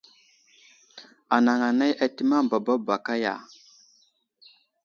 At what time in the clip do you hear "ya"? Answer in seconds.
3.23-3.33